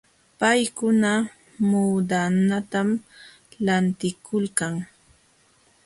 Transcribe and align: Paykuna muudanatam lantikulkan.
Paykuna 0.39 1.11
muudanatam 1.69 2.89
lantikulkan. 3.65 4.73